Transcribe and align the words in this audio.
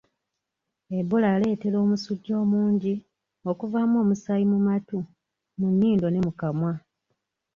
Ebola 0.99 1.27
aleetera 1.35 1.77
omusujja 1.83 2.33
omungi, 2.43 2.93
okuvaamu 3.49 3.95
omusaayi 4.03 4.45
mu 4.51 4.59
matu, 4.67 4.99
mu 5.59 5.67
nnyindo 5.71 6.07
ne 6.09 6.19
mu 6.25 6.31
kamwa. 6.39 6.73